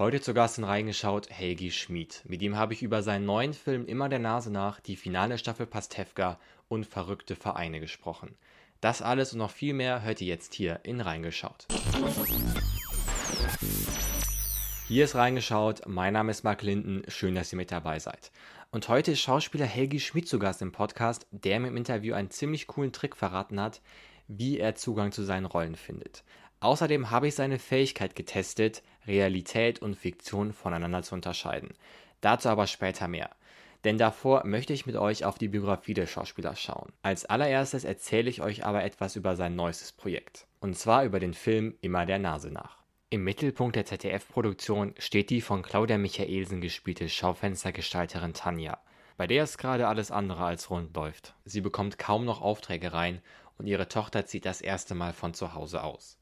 [0.00, 2.22] Heute zu Gast in reingeschaut Helgi Schmid.
[2.26, 5.66] Mit ihm habe ich über seinen neuen Film Immer der Nase nach, die finale Staffel
[5.66, 8.34] Pastewka und verrückte Vereine gesprochen.
[8.80, 11.66] Das alles und noch viel mehr hört ihr jetzt hier in reingeschaut.
[14.88, 15.82] Hier ist reingeschaut.
[15.86, 17.02] Mein Name ist Mark Linden.
[17.08, 18.32] Schön, dass ihr mit dabei seid.
[18.70, 22.30] Und heute ist Schauspieler Helgi Schmid zu Gast im Podcast, der mir im Interview einen
[22.30, 23.82] ziemlich coolen Trick verraten hat,
[24.28, 26.24] wie er Zugang zu seinen Rollen findet.
[26.60, 31.74] Außerdem habe ich seine Fähigkeit getestet, Realität und Fiktion voneinander zu unterscheiden.
[32.20, 33.30] Dazu aber später mehr.
[33.84, 36.92] Denn davor möchte ich mit euch auf die Biografie des Schauspielers schauen.
[37.02, 40.46] Als allererstes erzähle ich euch aber etwas über sein neuestes Projekt.
[40.60, 42.76] Und zwar über den Film Immer der Nase nach.
[43.08, 48.78] Im Mittelpunkt der ZDF-Produktion steht die von Claudia Michaelsen gespielte Schaufenstergestalterin Tanja,
[49.16, 51.34] bei der es gerade alles andere als rund läuft.
[51.44, 53.22] Sie bekommt kaum noch Aufträge rein
[53.56, 56.19] und ihre Tochter zieht das erste Mal von zu Hause aus.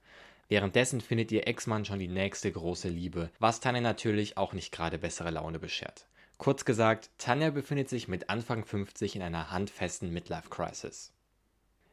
[0.48, 4.98] Währenddessen findet ihr Ex-Mann schon die nächste große Liebe, was Tanja natürlich auch nicht gerade
[4.98, 6.06] bessere Laune beschert.
[6.38, 11.12] Kurz gesagt, Tanja befindet sich mit Anfang 50 in einer handfesten Midlife-Crisis.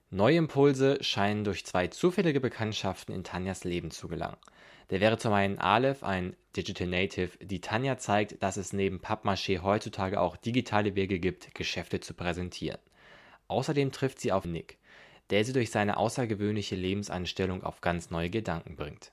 [0.09, 4.37] Neue Impulse scheinen durch zwei zufällige Bekanntschaften in Tanjas Leben zu gelangen.
[4.89, 9.63] Der wäre zum einen Aleph, ein Digital Native, die Tanja zeigt, dass es neben Pappmaché
[9.63, 12.79] heutzutage auch digitale Wege gibt, Geschäfte zu präsentieren.
[13.47, 14.77] Außerdem trifft sie auf Nick,
[15.29, 19.11] der sie durch seine außergewöhnliche Lebenseinstellung auf ganz neue Gedanken bringt.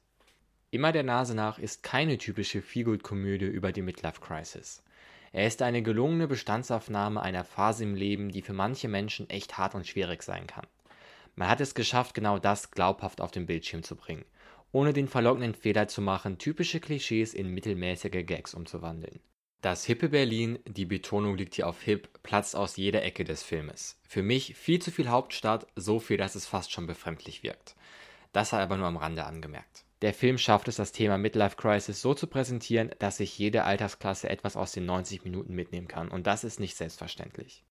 [0.70, 4.82] Immer der Nase nach ist keine typische Feelgood-Komödie über die Midlife-Crisis.
[5.32, 9.74] Er ist eine gelungene Bestandsaufnahme einer Phase im Leben, die für manche Menschen echt hart
[9.74, 10.66] und schwierig sein kann.
[11.36, 14.24] Man hat es geschafft, genau das glaubhaft auf den Bildschirm zu bringen,
[14.72, 19.20] ohne den verlockenden Fehler zu machen, typische Klischees in mittelmäßige Gags umzuwandeln.
[19.62, 23.96] Das hippe Berlin, die Betonung liegt hier auf hip, platzt aus jeder Ecke des Filmes.
[24.08, 27.76] Für mich viel zu viel Hauptstadt, so viel, dass es fast schon befremdlich wirkt.
[28.32, 29.84] Das sei aber nur am Rande angemerkt.
[30.02, 34.28] Der Film schafft es, das Thema Midlife Crisis so zu präsentieren, dass sich jede Altersklasse
[34.28, 37.62] etwas aus den 90 Minuten mitnehmen kann und das ist nicht selbstverständlich.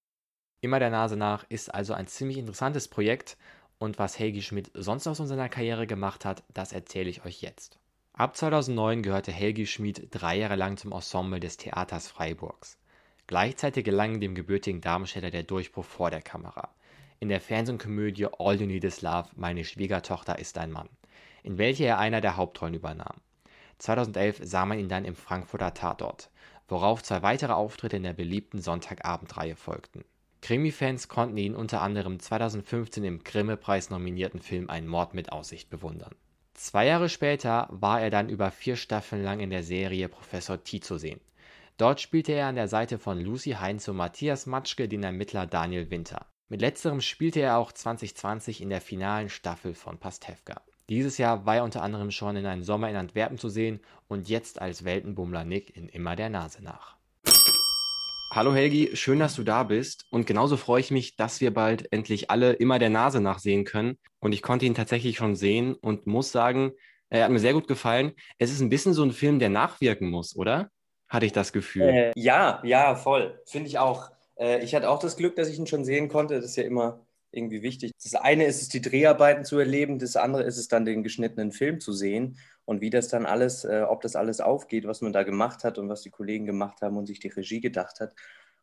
[0.62, 3.36] Immer der Nase nach ist also ein ziemlich interessantes Projekt
[3.80, 7.81] und was Helgi Schmidt sonst aus seiner Karriere gemacht hat, das erzähle ich euch jetzt.
[8.14, 12.78] Ab 2009 gehörte Helgi Schmid drei Jahre lang zum Ensemble des Theaters Freiburgs.
[13.26, 16.70] Gleichzeitig gelang dem gebürtigen Darmstädter der Durchbruch vor der Kamera.
[17.22, 20.90] In der Fernsehkomödie All You Need Is Love, Meine Schwiegertochter ist ein Mann,
[21.42, 23.22] in welcher er einer der Hauptrollen übernahm.
[23.78, 26.30] 2011 sah man ihn dann im Frankfurter Tatort,
[26.68, 30.04] worauf zwei weitere Auftritte in der beliebten Sonntagabendreihe folgten.
[30.42, 36.14] Krimi-Fans konnten ihn unter anderem 2015 im Grimme-Preis nominierten Film Ein Mord mit Aussicht bewundern.
[36.62, 40.80] Zwei Jahre später war er dann über vier Staffeln lang in der Serie Professor T
[40.80, 41.20] zu sehen.
[41.78, 45.90] Dort spielte er an der Seite von Lucy Heinz und Matthias Matschke den Ermittler Daniel
[45.90, 46.28] Winter.
[46.50, 50.62] Mit letzterem spielte er auch 2020 in der finalen Staffel von Pastewka.
[50.88, 54.30] Dieses Jahr war er unter anderem schon in einem Sommer in Antwerpen zu sehen und
[54.30, 56.96] jetzt als Weltenbummler Nick in Immer der Nase nach.
[58.34, 60.06] Hallo Helgi, schön, dass du da bist.
[60.10, 63.98] Und genauso freue ich mich, dass wir bald endlich alle immer der Nase nachsehen können.
[64.22, 66.72] Und ich konnte ihn tatsächlich schon sehen und muss sagen,
[67.10, 68.14] er hat mir sehr gut gefallen.
[68.38, 70.70] Es ist ein bisschen so ein Film, der nachwirken muss, oder?
[71.10, 71.82] Hatte ich das Gefühl.
[71.82, 73.38] Äh, ja, ja, voll.
[73.46, 74.12] Finde ich auch.
[74.40, 76.36] Äh, ich hatte auch das Glück, dass ich ihn schon sehen konnte.
[76.36, 77.92] Das ist ja immer irgendwie wichtig.
[78.02, 81.52] Das eine ist es, die Dreharbeiten zu erleben, das andere ist es dann, den geschnittenen
[81.52, 85.14] Film zu sehen und wie das dann alles, äh, ob das alles aufgeht, was man
[85.14, 88.16] da gemacht hat und was die Kollegen gemacht haben und sich die Regie gedacht hat.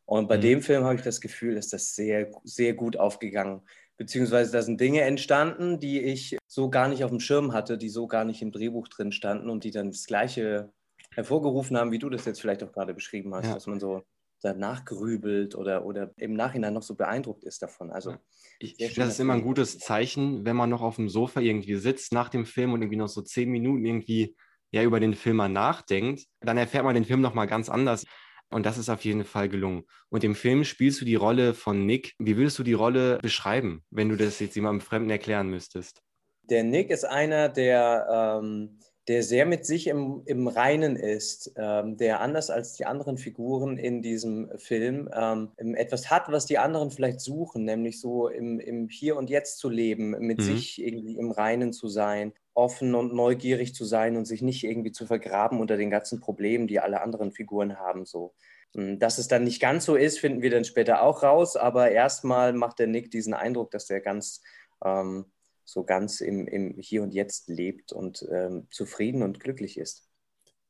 [0.04, 0.42] Und bei mhm.
[0.42, 3.62] dem Film habe ich das Gefühl, ist das sehr, sehr gut aufgegangen.
[3.98, 7.88] Beziehungsweise da sind Dinge entstanden, die ich so gar nicht auf dem Schirm hatte, die
[7.88, 10.72] so gar nicht im Drehbuch drin standen und die dann das Gleiche
[11.14, 13.54] hervorgerufen haben, wie du das jetzt vielleicht auch gerade beschrieben hast, ja.
[13.54, 14.02] dass man so
[14.42, 17.90] danach grübelt oder, oder im Nachhinein noch so beeindruckt ist davon.
[17.90, 18.16] Also
[18.58, 21.76] ich, ich das ist immer ein gutes Zeichen, wenn man noch auf dem Sofa irgendwie
[21.76, 24.36] sitzt nach dem Film und irgendwie noch so zehn Minuten irgendwie
[24.70, 28.04] ja über den Film mal nachdenkt, dann erfährt man den Film noch mal ganz anders.
[28.50, 29.84] Und das ist auf jeden Fall gelungen.
[30.08, 32.14] Und im Film spielst du die Rolle von Nick.
[32.18, 36.02] Wie würdest du die Rolle beschreiben, wenn du das jetzt jemandem Fremden erklären müsstest?
[36.44, 41.96] Der Nick ist einer, der ähm, der sehr mit sich im, im Reinen ist, ähm,
[41.96, 46.90] der anders als die anderen Figuren in diesem Film ähm, etwas hat, was die anderen
[46.90, 50.42] vielleicht suchen, nämlich so im, im Hier und Jetzt zu leben, mit mhm.
[50.42, 54.92] sich irgendwie im Reinen zu sein, offen und neugierig zu sein und sich nicht irgendwie
[54.92, 58.04] zu vergraben unter den ganzen Problemen, die alle anderen Figuren haben.
[58.04, 58.34] So.
[58.74, 61.90] Hm, dass es dann nicht ganz so ist, finden wir dann später auch raus, aber
[61.90, 64.42] erstmal macht der Nick diesen Eindruck, dass der ganz
[64.84, 65.26] ähm,
[65.68, 70.08] so ganz im, im Hier und Jetzt lebt und ähm, zufrieden und glücklich ist.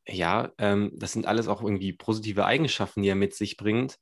[0.08, 3.98] Ja, ähm, das sind alles auch irgendwie positive Eigenschaften, die er mit sich bringt.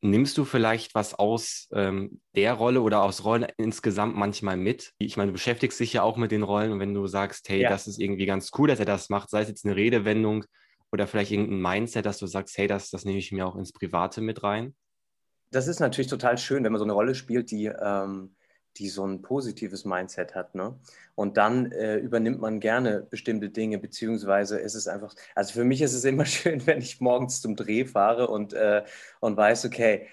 [0.00, 4.92] Nimmst du vielleicht was aus ähm, der Rolle oder aus Rollen insgesamt manchmal mit?
[4.96, 7.62] Ich meine, du beschäftigst dich ja auch mit den Rollen und wenn du sagst, hey,
[7.62, 7.68] ja.
[7.68, 10.46] das ist irgendwie ganz cool, dass er das macht, sei es jetzt eine Redewendung
[10.90, 13.72] Oder vielleicht irgendein Mindset, dass du sagst, hey, das, das nehme ich mir auch ins
[13.72, 14.74] Private mit rein?
[15.50, 18.34] Das ist natürlich total schön, wenn man so eine Rolle spielt, die, ähm,
[18.76, 20.54] die so ein positives Mindset hat.
[20.54, 20.78] Ne?
[21.14, 25.82] Und dann äh, übernimmt man gerne bestimmte Dinge, beziehungsweise ist es einfach, also für mich
[25.82, 28.82] ist es immer schön, wenn ich morgens zum Dreh fahre und, äh,
[29.20, 30.08] und weiß, okay,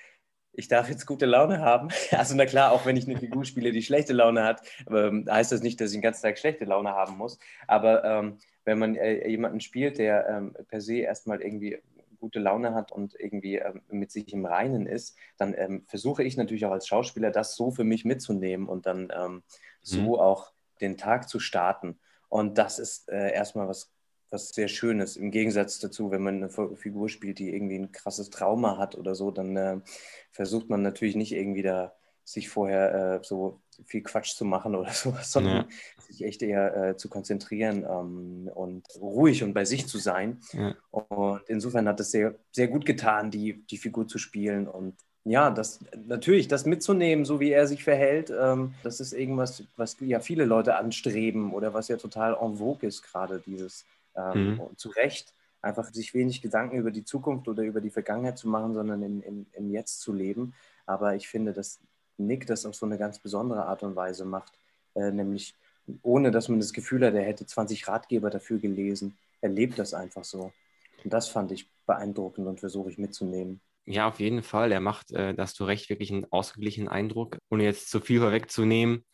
[0.54, 1.90] ich darf jetzt gute Laune haben.
[2.12, 5.52] Also na klar, auch wenn ich eine Figur spiele, die schlechte Laune hat, ähm, heißt
[5.52, 7.40] das nicht, dass ich den ganzen Tag schlechte Laune haben muss.
[7.68, 11.82] Aber ähm, wenn man äh, jemanden spielt, der ähm, per se erstmal irgendwie
[12.22, 16.38] gute Laune hat und irgendwie ähm, mit sich im Reinen ist, dann ähm, versuche ich
[16.38, 19.44] natürlich auch als Schauspieler, das so für mich mitzunehmen und dann ähm,
[19.82, 20.16] so mhm.
[20.16, 22.00] auch den Tag zu starten.
[22.30, 23.92] Und das ist äh, erstmal was
[24.32, 25.18] was sehr Schönes.
[25.18, 29.14] Im Gegensatz dazu, wenn man eine Figur spielt, die irgendwie ein krasses Trauma hat oder
[29.14, 29.82] so, dann äh,
[30.32, 34.92] versucht man natürlich nicht irgendwie da sich vorher äh, so viel Quatsch zu machen oder
[34.94, 35.68] sowas, sondern ja.
[36.04, 40.40] sich echt eher äh, zu konzentrieren ähm, und ruhig und bei sich zu sein.
[40.54, 40.76] Ja.
[40.92, 45.52] Und insofern hat es sehr, sehr gut getan, die, die Figur zu spielen und ja,
[45.52, 50.20] das natürlich, das mitzunehmen, so wie er sich verhält, ähm, das ist irgendwas, was ja
[50.20, 53.86] viele Leute anstreben oder was ja total en vogue ist, gerade dieses
[54.16, 54.78] ähm, mhm.
[54.78, 58.74] zu Recht, einfach sich wenig Gedanken über die Zukunft oder über die Vergangenheit zu machen,
[58.74, 60.54] sondern im, im, im Jetzt zu leben.
[60.88, 61.80] Aber ich finde, dass
[62.26, 64.54] Nick das auf so eine ganz besondere Art und Weise macht,
[64.96, 65.56] äh, nämlich
[66.02, 69.18] ohne dass man das Gefühl hat, er hätte 20 Ratgeber dafür gelesen.
[69.42, 70.52] Er lebt das einfach so.
[71.04, 73.62] Und das fand ich beeindruckend und versuche ich mitzunehmen.
[73.86, 74.72] Ja, auf jeden Fall.
[74.72, 79.06] Er macht, äh, dass du recht, wirklich einen ausgeglichenen Eindruck, ohne jetzt zu viel vorwegzunehmen.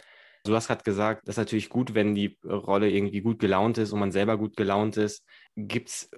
[0.44, 3.92] Du hast gerade gesagt, das ist natürlich gut, wenn die Rolle irgendwie gut gelaunt ist
[3.92, 5.25] und man selber gut gelaunt ist.
[5.56, 6.10] Gibt es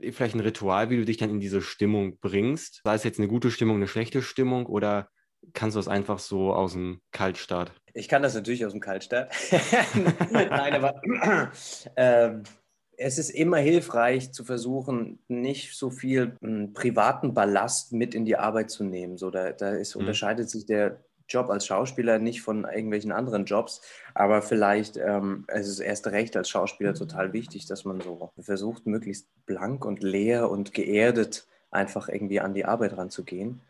[0.00, 2.80] äh, vielleicht ein Ritual, wie du dich dann in diese Stimmung bringst?
[2.84, 5.10] Sei es jetzt eine gute Stimmung, eine schlechte Stimmung oder
[5.52, 7.72] kannst du das einfach so aus dem Kaltstart?
[7.92, 9.32] Ich kann das natürlich aus dem Kaltstart.
[10.30, 11.00] Nein, aber
[11.96, 12.42] ähm,
[12.96, 18.36] es ist immer hilfreich zu versuchen, nicht so viel m, privaten Ballast mit in die
[18.36, 19.16] Arbeit zu nehmen.
[19.16, 20.02] So, da, da ist, mhm.
[20.02, 21.00] unterscheidet sich der
[21.30, 23.80] Job als Schauspieler, nicht von irgendwelchen anderen Jobs.
[24.14, 28.30] Aber vielleicht ähm, es ist es erst recht als Schauspieler total wichtig, dass man so
[28.38, 33.60] versucht, möglichst blank und leer und geerdet einfach irgendwie an die Arbeit ranzugehen.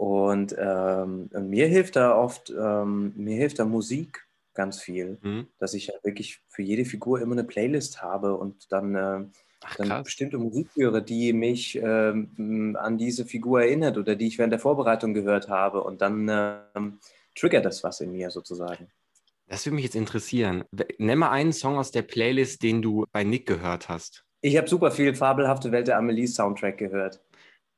[0.00, 5.48] Und ähm, mir hilft da oft, ähm, mir hilft da Musik ganz viel, mhm.
[5.58, 9.26] dass ich ja wirklich für jede Figur immer eine Playlist habe und dann, äh,
[9.60, 14.38] Ach, dann bestimmte Musik höre, die mich ähm, an diese Figur erinnert oder die ich
[14.38, 16.98] während der Vorbereitung gehört habe und dann ähm,
[17.38, 18.88] triggert das was in mir sozusagen.
[19.48, 20.64] Das würde mich jetzt interessieren.
[20.96, 24.24] Nenn mal einen Song aus der Playlist, den du bei Nick gehört hast.
[24.40, 27.20] Ich habe super viel Fabelhafte Welt der Amelie Soundtrack gehört.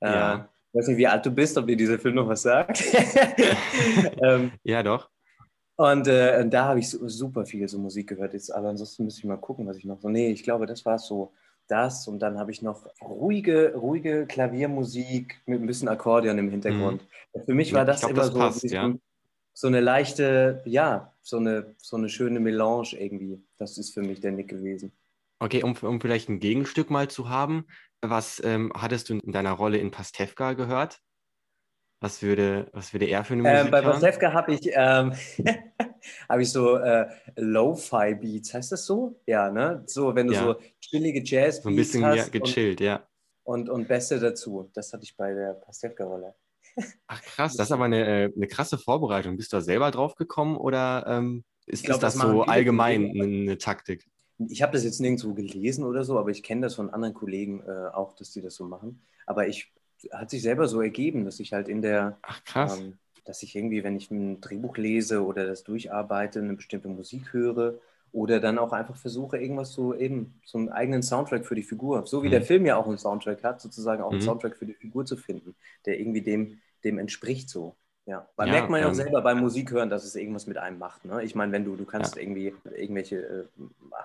[0.00, 0.51] Ja.
[0.72, 2.82] Ich weiß nicht, wie alt du bist, ob dir dieser Film noch was sagt.
[4.22, 5.10] ähm, ja, doch.
[5.76, 8.32] Und äh, da habe ich so, super viel so Musik gehört.
[8.32, 10.08] Jetzt, aber ansonsten müsste ich mal gucken, was ich noch so.
[10.08, 11.32] Nee, ich glaube, das war so
[11.68, 12.08] das.
[12.08, 17.02] Und dann habe ich noch ruhige, ruhige Klaviermusik mit ein bisschen Akkordeon im Hintergrund.
[17.34, 17.42] Mhm.
[17.42, 18.94] Für mich war das glaub, immer das so, passt, ja.
[19.52, 23.42] so eine leichte, ja, so eine, so eine schöne Melange irgendwie.
[23.58, 24.92] Das ist für mich der Nick gewesen.
[25.42, 27.66] Okay, um, um vielleicht ein Gegenstück mal zu haben,
[28.00, 31.00] was ähm, hattest du in deiner Rolle in Pastewka gehört?
[32.00, 35.12] Was würde, was würde er für eine Musik ähm, Bei Pastewka habe ich, ähm,
[36.28, 39.20] hab ich so äh, Lo-Fi-Beats, heißt das so?
[39.26, 39.82] Ja, ne?
[39.86, 40.44] So, wenn du ja.
[40.44, 43.08] so chillige Jazz-Beats So ein bisschen hast gechillt, und, ja.
[43.42, 44.70] Und, und Beste dazu.
[44.74, 46.36] Das hatte ich bei der Pastewka-Rolle.
[47.08, 49.36] Ach krass, das ist aber eine, äh, eine krasse Vorbereitung.
[49.36, 53.10] Bist du da selber drauf gekommen oder ähm, ist, glaub, ist das, das so allgemein
[53.10, 54.06] eine, eine Taktik?
[54.50, 57.62] Ich habe das jetzt nirgendwo gelesen oder so, aber ich kenne das von anderen Kollegen
[57.66, 59.02] äh, auch, dass die das so machen.
[59.26, 59.72] Aber ich
[60.12, 62.80] hat sich selber so ergeben, dass ich halt in der, Ach, krass.
[62.80, 67.32] Ähm, dass ich irgendwie, wenn ich ein Drehbuch lese oder das durcharbeite, eine bestimmte Musik
[67.32, 67.78] höre
[68.10, 72.04] oder dann auch einfach versuche, irgendwas so eben, so einen eigenen Soundtrack für die Figur,
[72.06, 72.32] so wie mhm.
[72.32, 74.24] der Film ja auch einen Soundtrack hat, sozusagen auch einen mhm.
[74.24, 75.54] Soundtrack für die Figur zu finden,
[75.86, 77.76] der irgendwie dem, dem entspricht so.
[78.04, 80.48] Ja, man ja, merkt man ja auch ähm, selber beim Musik hören, dass es irgendwas
[80.48, 81.04] mit einem macht.
[81.04, 81.22] Ne?
[81.22, 82.22] Ich meine, wenn du, du kannst ja.
[82.22, 83.44] irgendwie irgendwelche äh,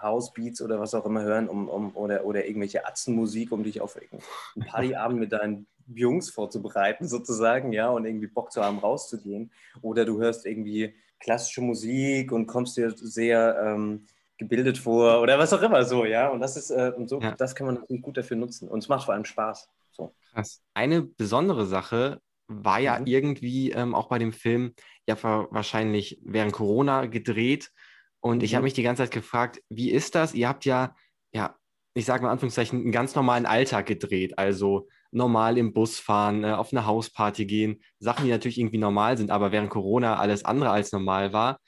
[0.01, 3.97] Housebeats oder was auch immer hören um, um, oder, oder irgendwelche Atzenmusik, um dich auf
[3.97, 9.51] einen Partyabend mit deinen Jungs vorzubereiten, sozusagen, ja, und irgendwie Bock zu haben, rauszugehen.
[9.81, 14.05] Oder du hörst irgendwie klassische Musik und kommst dir sehr ähm,
[14.37, 16.27] gebildet vor oder was auch immer so, ja.
[16.29, 17.31] Und das ist, äh, und so, ja.
[17.31, 18.67] das kann man natürlich gut dafür nutzen.
[18.67, 19.69] Und es macht vor allem Spaß.
[19.91, 20.13] So.
[20.31, 20.61] Krass.
[20.75, 23.07] Eine besondere Sache, war ja mhm.
[23.07, 24.73] irgendwie ähm, auch bei dem Film
[25.07, 27.71] ja wahrscheinlich während Corona gedreht.
[28.19, 28.43] Und mhm.
[28.43, 30.33] ich habe mich die ganze Zeit gefragt, wie ist das?
[30.33, 30.95] Ihr habt ja,
[31.33, 31.55] ja,
[31.93, 34.37] ich sage mal Anführungszeichen, einen ganz normalen Alltag gedreht.
[34.37, 39.17] Also normal im Bus fahren, äh, auf eine Hausparty gehen, Sachen, die natürlich irgendwie normal
[39.17, 41.59] sind, aber während Corona alles andere als normal war.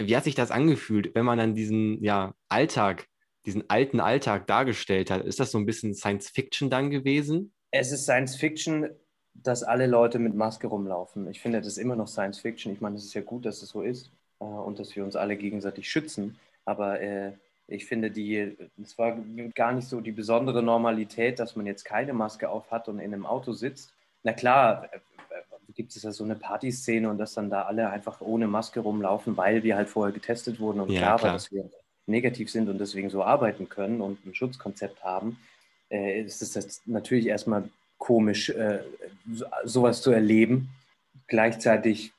[0.00, 3.08] Wie hat sich das angefühlt, wenn man dann diesen ja, Alltag
[3.48, 5.24] diesen alten Alltag dargestellt hat.
[5.24, 7.54] Ist das so ein bisschen Science Fiction dann gewesen?
[7.70, 8.88] Es ist Science Fiction,
[9.42, 11.30] dass alle Leute mit Maske rumlaufen.
[11.30, 12.72] Ich finde, das ist immer noch Science Fiction.
[12.72, 15.16] Ich meine, es ist ja gut, dass es so ist äh, und dass wir uns
[15.16, 16.38] alle gegenseitig schützen.
[16.64, 17.32] Aber äh,
[17.66, 19.16] ich finde, die, es war
[19.54, 23.12] gar nicht so die besondere Normalität, dass man jetzt keine Maske auf hat und in
[23.12, 23.92] einem Auto sitzt.
[24.22, 24.98] Na klar, äh,
[25.74, 29.36] gibt es ja so eine Partyszene und dass dann da alle einfach ohne Maske rumlaufen,
[29.36, 31.30] weil wir halt vorher getestet wurden und ja, klar, klar.
[31.30, 31.70] war, dass wir
[32.06, 35.38] negativ sind und deswegen so arbeiten können und ein Schutzkonzept haben,
[35.90, 37.68] äh, ist es natürlich erstmal
[37.98, 38.80] komisch, äh,
[39.64, 40.70] sowas zu erleben.
[41.26, 42.12] Gleichzeitig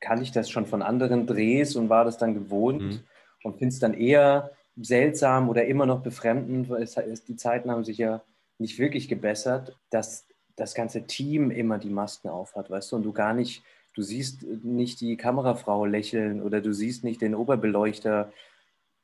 [0.00, 3.00] kann ich das schon von anderen Drehs und war das dann gewohnt mhm.
[3.42, 7.84] und finde es dann eher seltsam oder immer noch befremdend, weil es, die Zeiten haben
[7.84, 8.22] sich ja
[8.58, 13.12] nicht wirklich gebessert, dass das ganze Team immer die Masken aufhat, weißt du, und du
[13.12, 13.62] gar nicht,
[13.94, 18.32] du siehst nicht die Kamerafrau lächeln oder du siehst nicht den Oberbeleuchter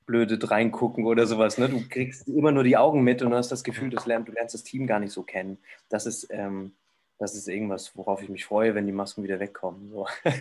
[0.06, 1.59] blöde reingucken oder sowas.
[1.59, 1.68] Ne?
[1.68, 4.32] Du kriegst immer nur die Augen mit und du hast das Gefühl, du lernst, du
[4.32, 5.59] lernst das Team gar nicht so kennen.
[5.88, 6.73] Das ist, ähm,
[7.22, 9.92] das ist irgendwas, worauf ich mich freue, wenn die Masken wieder wegkommen.
[9.92, 10.08] So.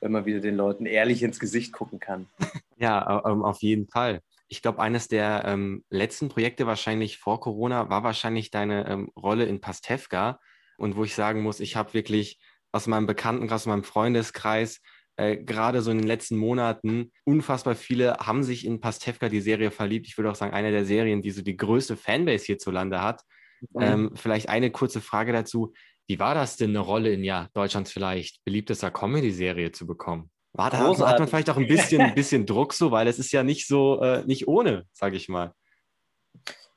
[0.00, 2.26] wenn man wieder den Leuten ehrlich ins Gesicht gucken kann.
[2.76, 4.20] Ja, ähm, auf jeden Fall.
[4.46, 9.46] Ich glaube, eines der ähm, letzten Projekte wahrscheinlich vor Corona war wahrscheinlich deine ähm, Rolle
[9.46, 10.38] in Pastewka.
[10.76, 12.38] Und wo ich sagen muss, ich habe wirklich
[12.72, 14.82] aus meinem Bekanntenkreis, aus meinem Freundeskreis,
[15.16, 19.70] äh, gerade so in den letzten Monaten, unfassbar viele haben sich in Pastewka, die Serie,
[19.70, 20.06] verliebt.
[20.06, 23.22] Ich würde auch sagen, eine der Serien, die so die größte Fanbase hierzulande hat.
[23.72, 23.80] Mhm.
[23.80, 25.72] Ähm, vielleicht eine kurze Frage dazu.
[26.08, 30.30] Wie war das denn, eine Rolle in ja, Deutschlands vielleicht beliebtester Comedy-Serie zu bekommen?
[30.54, 33.30] War da, hat man vielleicht auch ein bisschen, ein bisschen Druck so, weil es ist
[33.30, 35.52] ja nicht so, äh, nicht ohne, sage ich mal.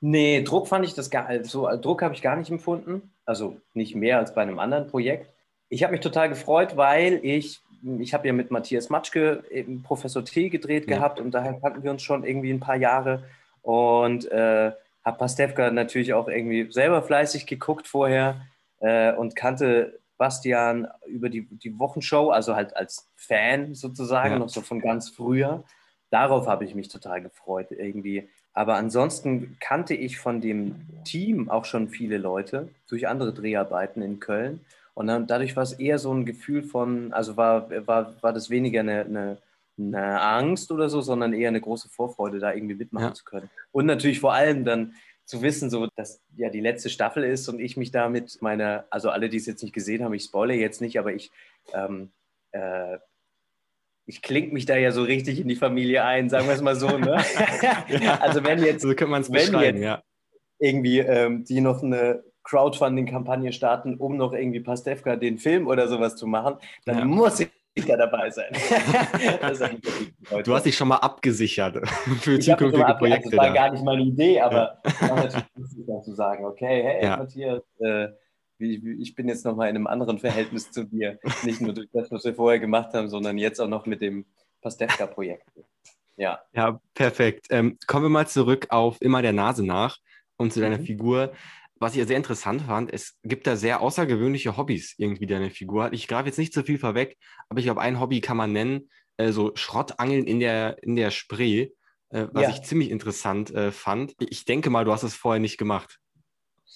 [0.00, 3.14] Nee, Druck fand ich das gar, also Druck habe ich gar nicht empfunden.
[3.24, 5.32] Also nicht mehr als bei einem anderen Projekt.
[5.70, 7.60] Ich habe mich total gefreut, weil ich,
[8.00, 9.42] ich habe ja mit Matthias Matschke
[9.82, 10.96] Professor T gedreht ja.
[10.96, 13.24] gehabt und daher kannten wir uns schon irgendwie ein paar Jahre
[13.62, 14.72] und äh,
[15.04, 18.42] habe Pastewka natürlich auch irgendwie selber fleißig geguckt vorher
[18.82, 24.38] äh, und kannte Bastian über die, die Wochenshow, also halt als Fan sozusagen, ja.
[24.38, 25.64] noch so von ganz früher.
[26.10, 31.64] Darauf habe ich mich total gefreut, irgendwie aber ansonsten kannte ich von dem Team auch
[31.64, 34.60] schon viele Leute durch andere Dreharbeiten in Köln.
[34.94, 38.50] Und dann, dadurch war es eher so ein Gefühl von, also war, war, war das
[38.50, 39.38] weniger eine, eine,
[39.78, 43.14] eine Angst oder so, sondern eher eine große Vorfreude, da irgendwie mitmachen ja.
[43.14, 43.48] zu können.
[43.70, 47.60] Und natürlich vor allem dann zu wissen, so dass ja die letzte Staffel ist und
[47.60, 50.80] ich mich damit meine, also alle, die es jetzt nicht gesehen haben, ich spoilere jetzt
[50.80, 51.30] nicht, aber ich
[51.72, 52.10] ähm,
[52.52, 52.98] äh,
[54.06, 56.76] ich klinge mich da ja so richtig in die Familie ein, sagen wir es mal
[56.76, 56.98] so.
[56.98, 57.16] Ne?
[58.20, 60.02] also wenn jetzt, so kann man es beschreiben, ja.
[60.58, 66.16] irgendwie ähm, die noch eine Crowdfunding-Kampagne starten, um noch irgendwie Pastewka den Film oder sowas
[66.16, 67.04] zu machen, dann ja.
[67.04, 68.52] muss ich ja dabei sein.
[70.44, 71.88] du hast dich schon mal abgesichert
[72.20, 73.30] für ich zukünftige ab, Projekte.
[73.30, 73.52] Das war da.
[73.52, 75.14] gar nicht meine Idee, aber ja.
[75.14, 77.16] natürlich muss zu sagen, okay, hey, ja.
[77.16, 78.08] Matthias, äh,
[78.58, 81.18] ich bin jetzt nochmal in einem anderen Verhältnis zu dir.
[81.42, 84.24] Nicht nur durch das, was wir vorher gemacht haben, sondern jetzt auch noch mit dem
[84.60, 85.48] Pastewka-Projekt.
[86.16, 86.40] Ja.
[86.52, 87.46] Ja, perfekt.
[87.50, 89.98] Ähm, kommen wir mal zurück auf immer der Nase nach
[90.36, 90.84] und zu deiner mhm.
[90.84, 91.32] Figur.
[91.82, 95.92] Was ich sehr interessant fand, es gibt da sehr außergewöhnliche Hobbys, irgendwie deine Figur hat.
[95.92, 98.88] Ich greife jetzt nicht so viel vorweg, aber ich glaube, ein Hobby kann man nennen,
[99.16, 101.70] äh, so Schrottangeln in der, in der Spree,
[102.10, 102.50] äh, was ja.
[102.50, 104.14] ich ziemlich interessant äh, fand.
[104.20, 105.98] Ich denke mal, du hast es vorher nicht gemacht.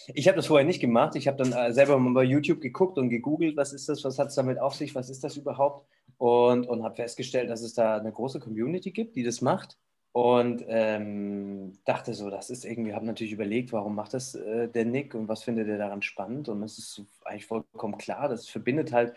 [0.08, 1.14] Ich habe das vorher nicht gemacht.
[1.14, 4.18] Ich habe dann äh, selber mal bei YouTube geguckt und gegoogelt, was ist das, was
[4.18, 5.86] hat es damit auf sich, was ist das überhaupt?
[6.18, 9.78] Und, und habe festgestellt, dass es da eine große Community gibt, die das macht.
[10.16, 14.86] Und ähm, dachte so, das ist irgendwie, habe natürlich überlegt, warum macht das äh, der
[14.86, 16.48] Nick und was findet er daran spannend?
[16.48, 19.12] Und es ist eigentlich vollkommen klar, das verbindet halt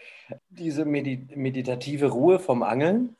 [0.49, 3.15] diese Medi meditative Ruhe vom Angeln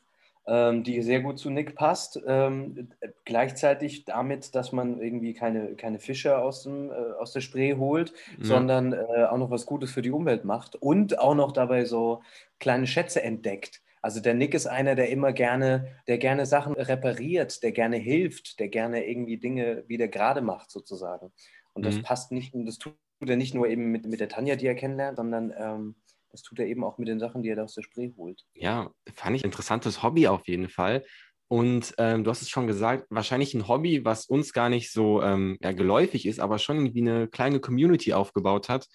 [0.46, 2.20] ähm, die sehr gut zu Nick passt.
[2.26, 2.88] Ähm,
[3.24, 8.12] gleichzeitig damit, dass man irgendwie keine, keine Fische aus, dem, äh, aus der Spree holt,
[8.38, 8.44] ja.
[8.44, 12.22] sondern äh, auch noch was Gutes für die Umwelt macht und auch noch dabei so
[12.58, 13.80] kleine Schätze entdeckt.
[14.02, 18.58] Also der Nick ist einer, der immer gerne, der gerne Sachen repariert, der gerne hilft,
[18.58, 21.32] der gerne irgendwie Dinge wieder gerade macht sozusagen.
[21.74, 22.02] Und das mhm.
[22.02, 25.16] passt nicht, das tut er nicht nur eben mit, mit der Tanja, die er kennenlernt,
[25.16, 25.96] sondern ähm,
[26.30, 28.44] das tut er eben auch mit den Sachen, die er da aus der Spree holt.
[28.54, 31.04] Ja, fand ich interessantes Hobby auf jeden Fall.
[31.48, 35.20] Und ähm, du hast es schon gesagt, wahrscheinlich ein Hobby, was uns gar nicht so
[35.20, 38.86] ähm, ja, geläufig ist, aber schon irgendwie eine kleine Community aufgebaut hat.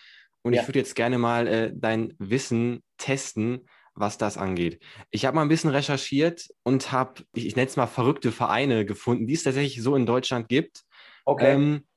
[0.41, 0.61] Und ja.
[0.61, 4.81] ich würde jetzt gerne mal äh, dein Wissen testen, was das angeht.
[5.09, 8.85] Ich habe mal ein bisschen recherchiert und habe, ich, ich nenne es mal verrückte Vereine
[8.85, 10.83] gefunden, die es tatsächlich so in Deutschland gibt.
[11.23, 11.53] Okay.
[11.53, 11.87] Ähm,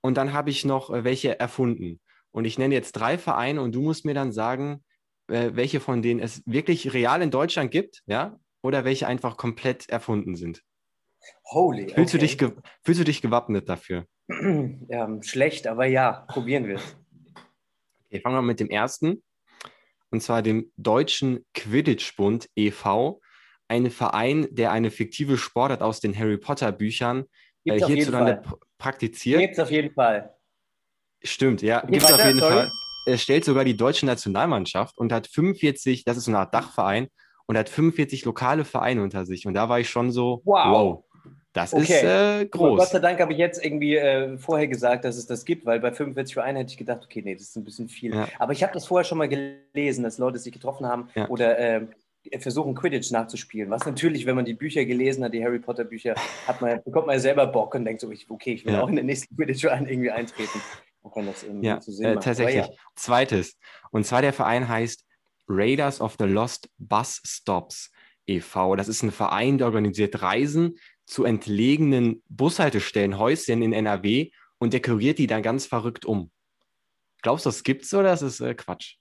[0.00, 2.00] und dann habe ich noch äh, welche erfunden.
[2.30, 4.84] Und ich nenne jetzt drei Vereine und du musst mir dann sagen,
[5.26, 9.88] äh, welche von denen es wirklich real in Deutschland gibt, ja, oder welche einfach komplett
[9.88, 10.62] erfunden sind.
[11.44, 11.88] Holy.
[11.88, 12.36] Fühlst, okay.
[12.36, 14.06] du, dich fühlst du dich gewappnet dafür?
[14.88, 16.96] Ja, schlecht, aber ja, probieren wir es.
[18.06, 19.22] Okay, fangen wir mit dem ersten.
[20.10, 23.20] Und zwar dem Deutschen Quidditch-Bund e.V.,
[23.68, 27.24] ein Verein, der eine fiktive Sportart aus den Harry Potter-Büchern
[27.64, 28.42] äh, hierzulande
[28.78, 29.40] praktiziert.
[29.40, 30.34] Gibt es auf jeden Fall.
[31.22, 32.52] Stimmt, ja, gibt es auf jeden Sorry.
[32.52, 32.70] Fall.
[33.06, 37.08] Er stellt sogar die deutsche Nationalmannschaft und hat 45, das ist so eine Art Dachverein,
[37.46, 39.46] und hat 45 lokale Vereine unter sich.
[39.46, 41.04] Und da war ich schon so, wow, wow
[41.52, 41.82] das okay.
[41.82, 42.78] ist äh, groß.
[42.78, 45.80] Gott sei Dank habe ich jetzt irgendwie äh, vorher gesagt, dass es das gibt, weil
[45.80, 48.14] bei 45 Vereinen hätte ich gedacht, okay, nee, das ist ein bisschen viel.
[48.14, 48.28] Ja.
[48.38, 51.28] Aber ich habe das vorher schon mal gelesen, dass Leute sich getroffen haben ja.
[51.28, 51.86] oder äh,
[52.38, 53.68] versuchen, Quidditch nachzuspielen.
[53.70, 56.14] Was natürlich, wenn man die Bücher gelesen hat, die Harry Potter Bücher,
[56.46, 58.82] hat man, bekommt man ja selber Bock und denkt so, okay, ich will ja.
[58.82, 60.60] auch in den nächsten Quidditch-Verein irgendwie eintreten.
[61.02, 62.18] Man kann das irgendwie ja, so sehen.
[62.18, 62.66] Äh, tatsächlich.
[62.94, 63.56] Zweites.
[63.90, 65.04] Und zwar der Verein heißt
[65.48, 67.90] Raiders of the Lost Bus Stops
[68.26, 68.76] e.V.
[68.76, 70.76] Das ist ein Verein, der organisiert Reisen
[71.10, 76.30] zu entlegenen Bushaltestellen, Häuschen in NRW und dekoriert die dann ganz verrückt um.
[77.22, 78.96] Glaubst du, das gibt's oder ist es äh, Quatsch?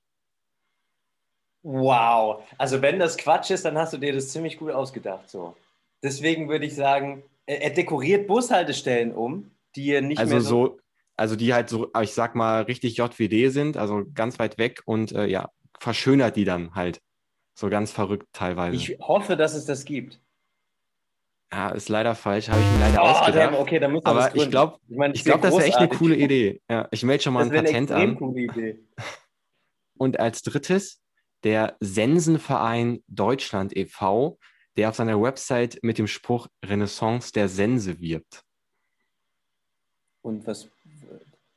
[1.61, 2.43] Wow.
[2.57, 5.29] Also wenn das Quatsch ist, dann hast du dir das ziemlich gut ausgedacht.
[5.29, 5.55] So.
[6.01, 10.79] Deswegen würde ich sagen, er dekoriert Bushaltestellen um, die er nicht also mehr so, so
[11.15, 15.11] also die halt so, ich sag mal, richtig JWD sind, also ganz weit weg und
[15.11, 15.49] äh, ja,
[15.79, 17.01] verschönert die dann halt.
[17.53, 18.75] So ganz verrückt teilweise.
[18.77, 20.19] Ich hoffe, dass es das gibt.
[21.51, 23.53] Ja, ist leider falsch, habe ich mir leider oh, ausgedacht.
[23.53, 26.15] Damn, okay, dann Aber ich glaube, ich, mein, ich glaub, das wäre echt eine coole
[26.15, 26.61] Idee.
[26.69, 28.17] Ja, ich melde schon mal das ein Patent eine an.
[28.17, 28.79] Coole Idee.
[29.97, 31.01] Und als drittes
[31.43, 34.37] der Sensenverein Deutschland e.V.,
[34.77, 38.43] der auf seiner Website mit dem Spruch Renaissance der Sense wirbt.
[40.21, 40.69] Und was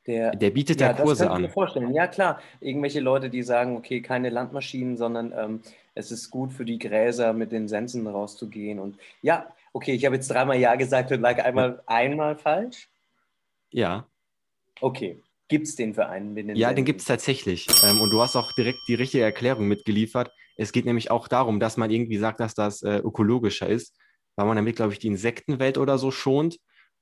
[0.07, 1.93] der, der bietet ja, da Kurse das kann ich mir vorstellen.
[1.93, 2.41] Ja, klar.
[2.59, 5.61] Irgendwelche Leute, die sagen, okay, keine Landmaschinen, sondern ähm,
[5.95, 8.79] es ist gut für die Gräser, mit den Sensen rauszugehen.
[8.79, 12.89] Und ja, okay, ich habe jetzt dreimal Ja gesagt und lag einmal, einmal falsch.
[13.71, 14.07] Ja.
[14.79, 15.21] Okay.
[15.49, 16.35] Gibt es den Verein?
[16.35, 17.67] Den ja, den gibt es tatsächlich.
[17.83, 20.31] Ähm, und du hast auch direkt die richtige Erklärung mitgeliefert.
[20.55, 23.97] Es geht nämlich auch darum, dass man irgendwie sagt, dass das äh, ökologischer ist,
[24.35, 26.59] weil man damit, glaube ich, die Insektenwelt oder so schont.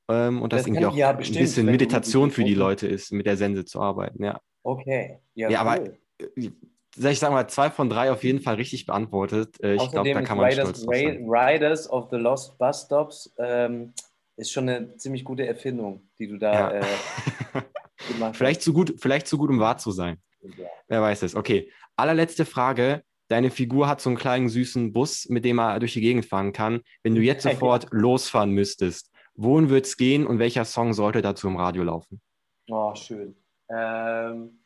[0.09, 3.11] Ähm, und das, das irgendwie auch ja, bestimmt, ein bisschen Meditation für die Leute ist,
[3.11, 4.23] mit der Sense zu arbeiten.
[4.23, 4.41] Ja.
[4.63, 5.19] Okay.
[5.35, 5.67] Ja, ja cool.
[5.67, 5.85] aber
[6.19, 6.51] äh,
[6.95, 9.61] ich sag mal, zwei von drei auf jeden Fall richtig beantwortet.
[9.63, 11.25] Äh, ich glaube, da kann man Riders, stolz sein.
[11.27, 13.93] Riders of the Lost Bus Stops ähm,
[14.35, 16.71] ist schon eine ziemlich gute Erfindung, die du da ja.
[16.79, 16.83] äh,
[18.11, 18.65] gemacht vielleicht hast.
[18.65, 20.17] Zu gut, vielleicht zu gut, um wahr zu sein.
[20.41, 20.67] Ja.
[20.87, 21.35] Wer weiß es.
[21.35, 23.03] Okay, allerletzte Frage.
[23.27, 26.51] Deine Figur hat so einen kleinen süßen Bus, mit dem er durch die Gegend fahren
[26.51, 26.81] kann.
[27.03, 31.47] Wenn du jetzt sofort losfahren müsstest, wohin wird es gehen und welcher Song sollte dazu
[31.47, 32.21] im Radio laufen?
[32.69, 33.35] Oh, schön.
[33.69, 34.60] Ähm,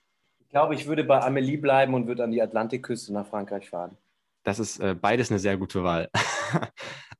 [0.45, 3.97] ich glaube, ich würde bei Amelie bleiben und würde an die Atlantikküste nach Frankreich fahren.
[4.43, 6.10] Das ist äh, beides eine sehr gute Wahl.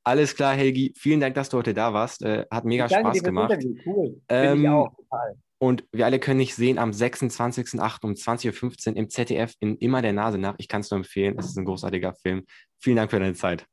[0.04, 0.94] Alles klar, Helgi.
[0.96, 2.22] Vielen Dank, dass du heute da warst.
[2.22, 3.58] Äh, hat mega Spaß gemacht.
[3.86, 4.22] Cool.
[4.30, 4.96] Ähm, ich auch.
[4.96, 5.36] Total.
[5.58, 8.04] Und wir alle können dich sehen am 26.08.
[8.04, 10.56] um 20.15 Uhr im ZDF in Immer der Nase nach.
[10.60, 11.38] Ich kann es nur empfehlen.
[11.40, 12.46] Es ist ein großartiger Film.
[12.78, 13.66] Vielen Dank für deine Zeit.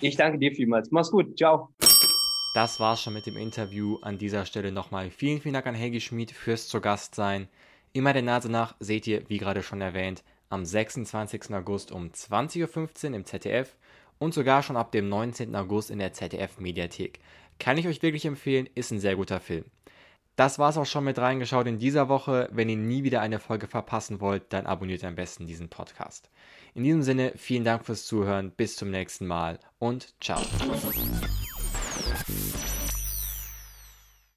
[0.00, 0.90] Ich danke dir vielmals.
[0.90, 1.36] Mach's gut.
[1.36, 1.68] Ciao.
[2.54, 3.98] Das war's schon mit dem Interview.
[4.02, 7.46] An dieser Stelle nochmal vielen, vielen Dank an Helgi Schmid fürs zu Gast sein.
[7.92, 11.54] Immer der Nase nach seht ihr, wie gerade schon erwähnt, am 26.
[11.54, 13.76] August um 20.15 Uhr im ZDF
[14.18, 15.54] und sogar schon ab dem 19.
[15.56, 17.20] August in der ZDF Mediathek.
[17.58, 19.64] Kann ich euch wirklich empfehlen, ist ein sehr guter Film.
[20.36, 22.48] Das war's auch schon mit reingeschaut in dieser Woche.
[22.52, 26.30] Wenn ihr nie wieder eine Folge verpassen wollt, dann abonniert am besten diesen Podcast.
[26.74, 30.40] In diesem Sinne, vielen Dank fürs Zuhören, bis zum nächsten Mal und ciao.